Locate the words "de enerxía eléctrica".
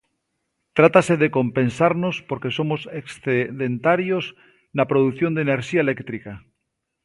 5.33-6.33